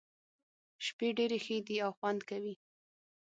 شپې 0.85 1.07
ډېرې 1.17 1.37
ښې 1.45 1.57
دي 1.67 1.77
او 1.85 1.91
خوند 1.97 2.21
کوي. 2.29 2.53